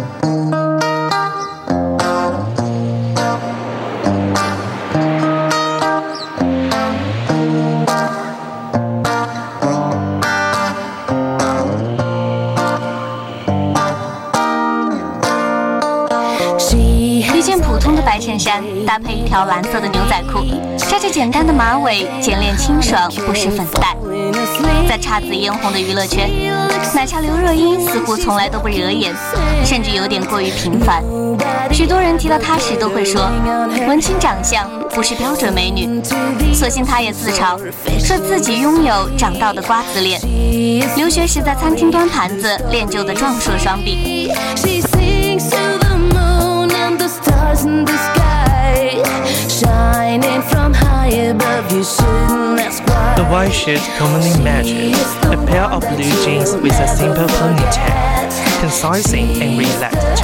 [0.00, 0.39] Thank you.
[18.20, 20.44] 衬衫搭配一条蓝色的牛仔裤，
[20.76, 23.96] 扎着简单的马尾，简练清爽，不施粉黛。
[24.88, 26.28] 在姹紫嫣红的娱乐圈，
[26.94, 29.14] 奶茶刘若英似乎从来都不惹眼，
[29.64, 31.02] 甚至有点过于平凡。
[31.72, 33.30] 许多人提到她时都会说，
[33.88, 36.02] 文青长相不是标准美女。
[36.52, 37.56] 所幸她也自嘲，
[37.98, 40.20] 说自己拥有长到的瓜子脸，
[40.96, 44.30] 留学时在餐厅端盘子练就的壮硕双臂。
[47.50, 49.02] stars in the sky
[49.48, 51.72] shining from high above.
[51.72, 53.14] You shouldn't ask why.
[53.16, 59.42] The white shirt commonly matches a pair of blue jeans with a simple ponytail, concising
[59.42, 60.22] and relaxed,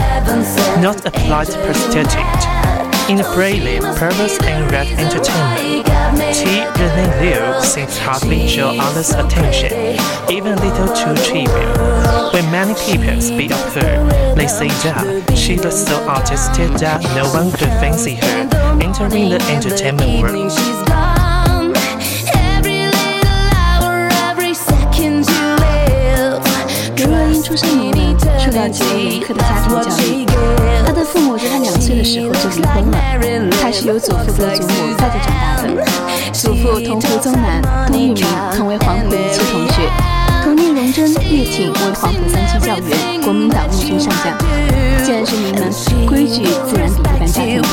[0.81, 2.76] not applied prosthetic.
[3.09, 5.87] In the prelude, purpose and red entertainment,
[6.35, 6.67] T.
[6.75, 9.97] Renee Liu seems hardly draw others' attention,
[10.29, 12.33] even a little too trivial.
[12.33, 17.31] When many people speak of her, they say that she was so artistic that no
[17.33, 18.49] one could fancy her
[18.83, 21.16] entering the entertainment world.
[28.57, 30.25] 到极为严苛的家庭教育，
[30.87, 32.97] 他的父母在他两岁的时候就离婚了。
[33.61, 35.69] 他是由祖父和祖母带着长大的。
[36.33, 38.25] 祖父同胡宗南、杜聿明
[38.57, 39.93] 同为黄埔一期同学，
[40.43, 44.35] 同聂荣臻、叶挺为黄埔三期教员，国民党陆军上将。
[45.05, 45.71] 既然是名门，
[46.07, 47.69] 规矩自然比一般家庭多。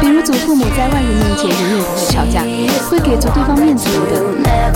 [0.00, 2.40] 比如祖父母在外人面前永远不会吵架，
[2.88, 4.24] 会给足对方面子等。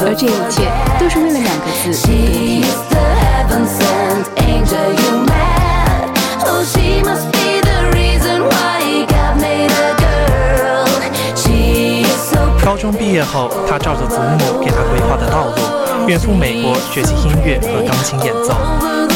[0.05, 0.69] 而这一切
[1.01, 1.93] 都是为了两个字：
[13.13, 18.55] 毕业后，他照着祖母给他规划的道路，远赴美国学习音乐和钢琴演奏。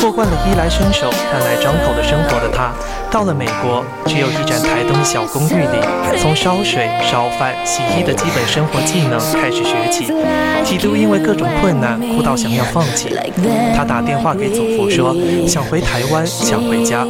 [0.02, 2.74] 过惯了衣来伸手、饭来张口的生活的他，
[3.10, 5.80] 到了美国，只有一盏台灯小公寓里，
[6.20, 10.12] 从烧水、烧饭、洗衣的基本生活技能开始学起。
[10.62, 13.16] 几度因为各种困难哭到想要放弃，
[13.74, 15.16] 他打电话给祖父说
[15.48, 17.06] 想回台湾，想回家。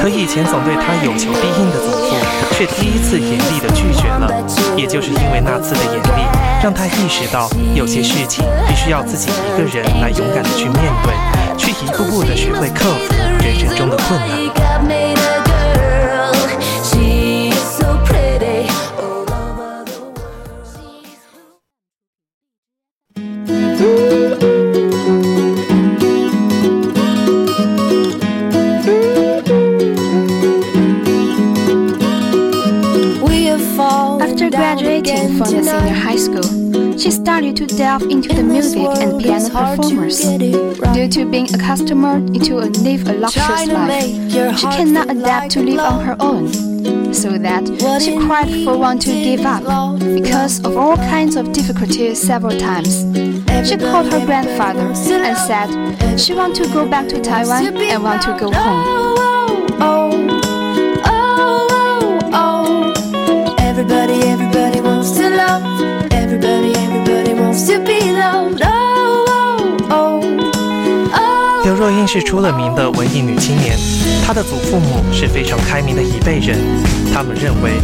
[0.00, 2.16] 可以前总对他有求必应的祖父，
[2.56, 4.32] 却第一次严厉地拒绝了。
[4.76, 6.22] 也就是为那次的严厉，
[6.62, 13.12] 让他意识到有些事情必须要自己一个人来勇敢的去面对，去一步步的学会克服
[13.42, 14.63] 人生中的困难。
[34.38, 40.24] From the senior high school, she started to delve into the music and piano performance.
[40.24, 45.78] Due to being accustomed to a live a luxurious life, she cannot adapt to live
[45.78, 46.52] on her own.
[47.14, 47.64] So that
[48.02, 49.62] she cried for one to give up
[50.00, 53.04] because of all kinds of difficulties several times.
[53.68, 58.22] She called her grandfather and said she want to go back to Taiwan and want
[58.22, 60.23] to go home.
[71.62, 73.76] 刘若英是出了名的文艺女青年，
[74.26, 76.58] 她的祖父母是非常开明的一辈人，
[77.12, 77.74] 他们认为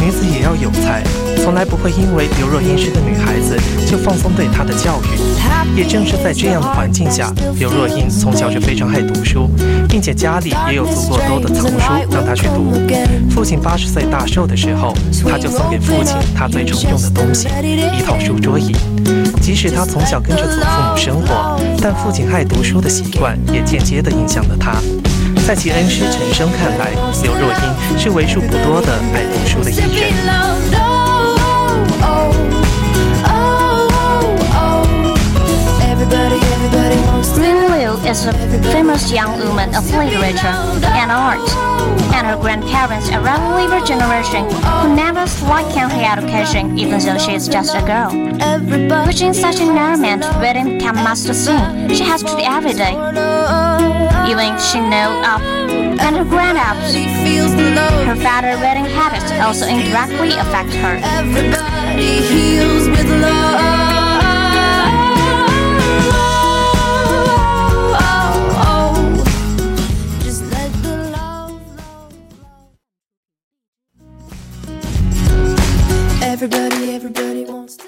[0.00, 1.04] 女子也要有才。
[1.36, 3.56] 从来不会因为刘若英是个女孩子
[3.86, 5.06] 就放松对她的教育。
[5.76, 9.48] 也正是在这样的环境下，刘若英从小就非常爱读书，
[9.88, 12.72] 并且家里也有足够多的藏书让她去读。
[13.30, 14.92] 父亲八十岁大寿的时候，
[15.28, 17.48] 她就送给父亲她最常用的东西——
[17.96, 18.72] 一套书桌椅。
[19.62, 24.72] 即使她从小跟着祖父母生活，但父亲爱读书的习惯也间接地影响了她。
[25.46, 26.90] 在其恩师陈升看来，
[27.22, 30.10] 刘若英是为数不多的爱读书的艺人。
[38.04, 38.32] is a
[38.72, 41.38] famous young woman of literature and art,
[42.12, 44.44] and her grandparents are relatively generation
[44.82, 45.24] who never.
[46.18, 48.10] Education even though she is just a girl.
[49.06, 52.94] Which in such an environment reading can master sing, she has to do every day.
[54.30, 55.42] Even she knows up
[56.00, 56.94] and her grown-ups.
[58.06, 61.00] Her father reading habits also indirectly affect her.
[76.42, 77.84] everybody, everybody wants to.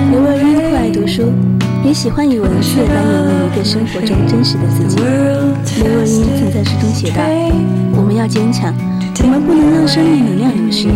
[0.00, 1.30] On, 爱读书，
[1.84, 4.96] 也喜欢语文，也当你有一个生活中真实的自己。
[4.96, 7.22] 刘若英曾在诗中写道
[7.94, 8.74] ：“我们要坚强。”
[9.22, 10.88] 我们不能让生命能量流失，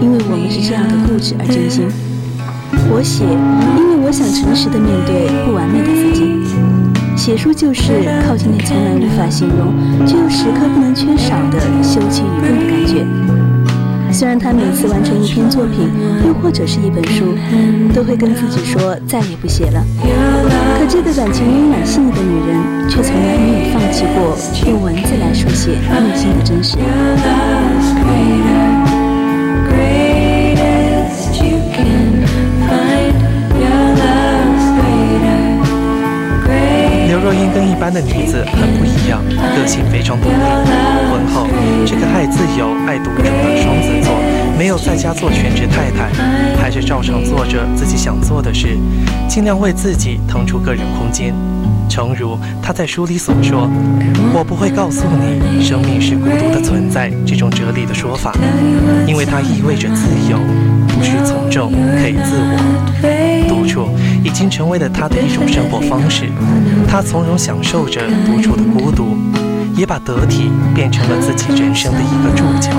[0.00, 1.88] 因为我们是这样的固执而真心。”
[2.88, 6.36] 我写，因为我想诚实的面对不完美的自己。
[7.16, 9.74] 写书就是靠近那从来无法形容，
[10.06, 13.25] 却又时刻不能缺少的羞怯与痛的感觉。
[14.16, 15.90] 虽然他每次完成一篇作品，
[16.26, 17.34] 又或者是一本书，
[17.92, 19.84] 都会跟自己说再也不写了。
[20.78, 24.34] 可这个感情温暖细腻的女人，却从来没有放弃过
[24.70, 26.78] 用文字来书写内心的真实。
[37.06, 39.22] 刘若英跟一般的女子很不一样，
[39.54, 40.85] 个性非常独立。
[42.26, 44.14] 自由、爱独处的双子座，
[44.58, 46.10] 没有在家做全职太太，
[46.60, 48.78] 还是照常做着自己想做的事，
[49.28, 51.34] 尽量为自己腾出个人空间。
[51.88, 53.70] 诚如他在书里所说
[54.34, 58.34] ：“我不会告诉你，生命是孤独的存在这种哲理的说法，
[59.06, 60.36] 因为它意味着自由，
[60.88, 63.46] 不需从众，可以自我。
[63.48, 63.88] 独处
[64.24, 66.24] 已经成为了他的一种生活方式，
[66.88, 69.16] 他从容享受着独处的孤独，
[69.76, 72.70] 也把得体变成了自己人生的一个注脚。”